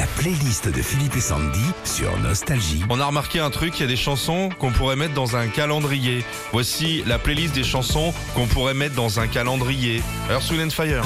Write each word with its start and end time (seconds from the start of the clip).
La 0.00 0.06
playlist 0.06 0.66
de 0.66 0.80
Philippe 0.80 1.14
et 1.16 1.20
Sandy 1.20 1.60
sur 1.84 2.16
Nostalgie. 2.20 2.82
On 2.88 2.98
a 3.00 3.04
remarqué 3.04 3.38
un 3.38 3.50
truc, 3.50 3.74
il 3.78 3.82
y 3.82 3.84
a 3.84 3.86
des 3.86 3.96
chansons 3.96 4.48
qu'on 4.58 4.72
pourrait 4.72 4.96
mettre 4.96 5.12
dans 5.12 5.36
un 5.36 5.46
calendrier. 5.46 6.24
Voici 6.52 7.02
la 7.06 7.18
playlist 7.18 7.54
des 7.54 7.64
chansons 7.64 8.14
qu'on 8.34 8.46
pourrait 8.46 8.72
mettre 8.72 8.94
dans 8.94 9.20
un 9.20 9.26
calendrier. 9.26 10.02
Earth, 10.30 10.50
Wind 10.52 10.68
and 10.68 10.70
Fire. 10.70 11.02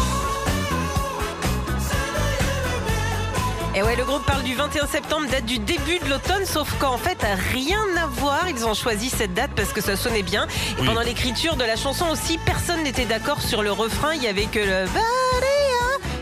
Et 3.74 3.82
ouais, 3.82 3.96
le 3.96 4.04
groupe 4.04 4.24
parle 4.26 4.44
du 4.44 4.54
21 4.54 4.86
septembre, 4.86 5.26
date 5.29 5.46
du 5.46 5.58
début 5.58 5.98
de 5.98 6.08
l'automne, 6.08 6.46
sauf 6.46 6.72
qu'en 6.79 6.96
fait, 6.96 7.18
rien 7.52 7.82
à 8.00 8.06
voir. 8.06 8.48
Ils 8.48 8.64
ont 8.64 8.74
choisi 8.74 9.11
cette 9.11 9.34
date 9.34 9.50
parce 9.56 9.72
que 9.72 9.80
ça 9.80 9.96
sonnait 9.96 10.22
bien. 10.22 10.45
Et 10.79 10.82
Oui. 10.82 10.86
pendant 10.86 11.00
l'écriture 11.00 11.56
de 11.56 11.64
la 11.64 11.74
chanson 11.74 12.06
aussi, 12.12 12.38
personne 12.46 12.84
n'était 12.84 13.06
d'accord 13.06 13.42
sur 13.42 13.64
le 13.64 13.72
refrain. 13.72 14.14
Il 14.14 14.22
y 14.22 14.29
avait 14.29 14.46
que 14.46 14.61
le. 14.61 14.86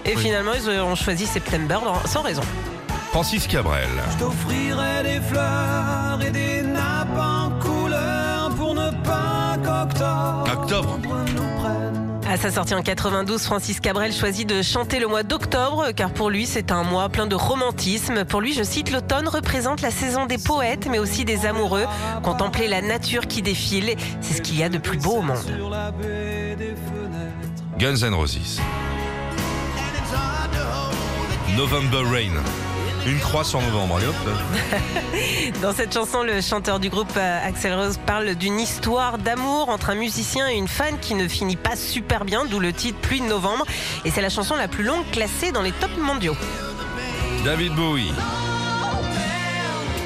Et 0.05 0.15
Oui. 0.17 0.23
finalement, 0.23 0.53
ils 0.55 0.69
ont 0.69 0.95
choisi 0.95 1.27
September 1.27 1.79
dans- 1.85 2.07
sans 2.09 2.23
raison. 2.23 2.43
Francis 3.11 3.47
Cabrel. 3.47 3.89
Je 4.13 4.19
t'offrirai 4.19 5.03
des 5.05 5.21
fleurs 5.21 6.19
et 6.27 6.31
des 6.31 6.63
nappes 6.63 7.19
en 7.19 7.51
couleur 7.61 8.51
pour 8.57 8.75
ne 8.75 8.91
pas 9.05 9.57
qu'octobre 9.63 10.49
Octobre. 10.53 10.99
nous 11.03 11.61
prenne. 11.61 12.21
À 12.27 12.39
sa 12.39 12.51
sortie 12.51 12.75
en 12.75 12.81
92, 12.83 13.43
Francis 13.45 13.79
Cabrel 13.81 14.13
choisit 14.15 14.49
de 14.49 14.63
chanter 14.63 14.99
le 14.99 15.07
mois 15.09 15.23
d'octobre, 15.23 15.91
car 15.95 16.11
pour 16.11 16.31
lui, 16.31 16.47
c'est 16.47 16.73
un 16.73 16.83
mois 16.83 17.11
plein 17.11 17.27
de 17.27 17.35
romantisme. 17.35 18.25
Pour 18.25 18.41
lui, 18.41 18.55
je 18.55 18.63
cite, 18.63 18.91
l'automne 18.91 19.29
représente 19.29 19.83
la 19.83 19.91
saison 19.91 20.25
des 20.25 20.39
poètes, 20.39 20.87
mais 20.91 20.99
aussi 20.99 21.27
des 21.27 21.45
amoureux. 21.45 21.85
Contempler 22.23 22.69
la 22.69 22.81
nature 22.81 23.27
qui 23.27 23.43
défile, 23.43 23.95
c'est 24.23 24.33
ce 24.35 24.41
qu'il 24.41 24.59
y 24.59 24.63
a 24.63 24.71
de 24.71 24.79
plus 24.79 24.97
beau 24.99 25.19
au 25.19 25.23
monde. 25.23 25.37
Guns 27.79 27.97
N' 28.03 28.15
Roses. 28.15 28.61
November 31.57 32.03
Rain. 32.11 32.43
Une 33.07 33.19
croix 33.19 33.45
sur 33.45 33.61
novembre. 33.61 33.97
Allez 33.97 34.07
hop. 34.07 34.15
Dans 35.63 35.75
cette 35.75 35.93
chanson, 35.93 36.23
le 36.23 36.41
chanteur 36.41 36.81
du 36.81 36.89
groupe 36.89 37.13
euh, 37.17 37.47
Axel 37.47 37.75
Rose 37.75 37.99
parle 38.07 38.35
d'une 38.37 38.59
histoire 38.59 39.19
d'amour 39.19 39.69
entre 39.69 39.91
un 39.91 39.95
musicien 39.95 40.49
et 40.49 40.55
une 40.55 40.69
fan 40.69 40.99
qui 40.99 41.15
ne 41.15 41.29
finit 41.29 41.57
pas 41.57 41.77
super 41.77 42.25
bien, 42.25 42.47
d'où 42.47 42.59
le 42.59 42.73
titre 42.73 42.99
Pluie 43.01 43.21
de 43.21 43.27
novembre. 43.27 43.67
Et 44.07 44.11
c'est 44.11 44.23
la 44.23 44.31
chanson 44.31 44.57
la 44.57 44.69
plus 44.69 44.85
longue 44.85 45.05
classée 45.11 45.53
dans 45.53 45.63
les 45.63 45.73
tops 45.73 45.99
mondiaux. 45.99 46.37
David 47.45 47.75
Bowie. 47.75 48.13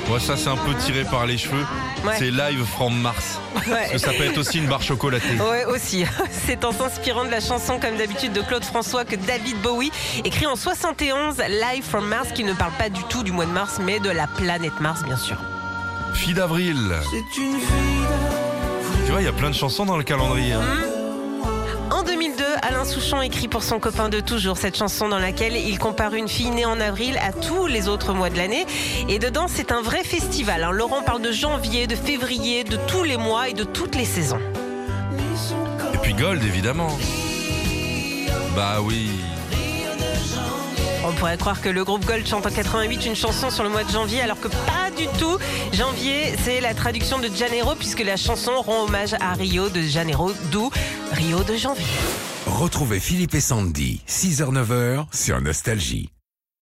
Moi, 0.08 0.20
ça, 0.20 0.36
c'est 0.36 0.48
un 0.48 0.56
peu 0.56 0.72
tiré 0.74 1.04
par 1.04 1.26
les 1.26 1.36
cheveux. 1.36 1.64
Ouais. 2.04 2.14
C'est 2.18 2.30
Live 2.30 2.64
from 2.64 2.96
Mars. 3.00 3.40
Parce 3.68 3.90
que 3.90 3.98
ça 3.98 4.12
peut 4.12 4.22
être 4.24 4.38
aussi 4.38 4.58
une 4.58 4.68
barre 4.68 4.82
chocolatée. 4.82 5.34
Ouais, 5.50 5.64
aussi. 5.64 6.04
C'est 6.46 6.64
en 6.64 6.70
s'inspirant 6.70 7.24
de 7.24 7.30
la 7.30 7.40
chanson, 7.40 7.80
comme 7.80 7.96
d'habitude, 7.96 8.32
de 8.32 8.40
Claude 8.42 8.64
François 8.64 9.04
que 9.04 9.16
David 9.16 9.60
Bowie, 9.62 9.90
écrit 10.24 10.46
en 10.46 10.54
71, 10.54 11.38
Live 11.48 11.82
from 11.84 12.06
Mars, 12.06 12.28
qui 12.32 12.44
ne 12.44 12.52
parle 12.52 12.72
pas 12.78 12.88
du 12.88 13.02
tout 13.04 13.24
du 13.24 13.32
mois 13.32 13.46
de 13.46 13.50
mars, 13.50 13.78
mais 13.84 13.98
de 13.98 14.10
la 14.10 14.28
planète 14.28 14.78
Mars, 14.80 15.02
bien 15.02 15.16
sûr. 15.16 15.36
Fille 16.14 16.34
d'avril. 16.34 16.76
C'est 17.10 17.40
une 17.42 17.58
fille 17.58 18.06
Tu 19.06 19.10
vois, 19.10 19.20
il 19.22 19.24
y 19.24 19.28
a 19.28 19.32
plein 19.32 19.50
de 19.50 19.54
chansons 19.56 19.84
dans 19.86 19.96
le 19.96 20.04
calendrier. 20.04 20.52
hein. 20.52 20.60
En 20.62 20.95
2002, 22.06 22.44
Alain 22.62 22.84
Souchon 22.84 23.20
écrit 23.20 23.48
pour 23.48 23.62
son 23.62 23.78
copain 23.80 24.08
de 24.08 24.20
toujours 24.20 24.56
cette 24.56 24.76
chanson 24.76 25.08
dans 25.08 25.18
laquelle 25.18 25.56
il 25.56 25.78
compare 25.78 26.14
une 26.14 26.28
fille 26.28 26.50
née 26.50 26.64
en 26.64 26.80
avril 26.80 27.18
à 27.18 27.32
tous 27.32 27.66
les 27.66 27.88
autres 27.88 28.14
mois 28.14 28.30
de 28.30 28.36
l'année. 28.36 28.64
Et 29.08 29.18
dedans, 29.18 29.46
c'est 29.48 29.72
un 29.72 29.82
vrai 29.82 30.04
festival. 30.04 30.62
hein. 30.64 30.70
Laurent 30.70 31.02
parle 31.02 31.20
de 31.22 31.32
janvier, 31.32 31.86
de 31.86 31.96
février, 31.96 32.64
de 32.64 32.76
tous 32.86 33.02
les 33.02 33.16
mois 33.16 33.48
et 33.48 33.54
de 33.54 33.64
toutes 33.64 33.94
les 33.94 34.04
saisons. 34.04 34.40
Et 35.94 35.98
puis 35.98 36.14
Gold, 36.14 36.42
évidemment. 36.44 36.96
Bah 38.54 38.76
oui. 38.82 39.10
On 41.08 41.12
pourrait 41.12 41.36
croire 41.36 41.60
que 41.60 41.68
le 41.68 41.84
groupe 41.84 42.04
Gold 42.04 42.26
chante 42.26 42.46
en 42.46 42.50
88 42.50 43.06
une 43.06 43.14
chanson 43.14 43.50
sur 43.50 43.62
le 43.62 43.68
mois 43.68 43.84
de 43.84 43.90
janvier, 43.90 44.22
alors 44.22 44.40
que 44.40 44.48
pas 44.48 44.90
du 44.96 45.06
tout. 45.18 45.38
Janvier, 45.72 46.34
c'est 46.42 46.60
la 46.60 46.74
traduction 46.74 47.20
de 47.20 47.28
Janeiro, 47.28 47.76
puisque 47.76 48.00
la 48.00 48.16
chanson 48.16 48.60
rend 48.60 48.84
hommage 48.84 49.14
à 49.20 49.34
Rio 49.34 49.68
de 49.68 49.82
Janeiro, 49.82 50.32
d'où 50.50 50.68
Rio 51.12 51.44
de 51.44 51.54
janvier. 51.54 51.84
Retrouvez 52.46 52.98
Philippe 52.98 53.34
et 53.34 53.40
Sandy, 53.40 54.00
6h-9h 54.08 55.06
sur 55.12 55.40
Nostalgie. 55.40 56.10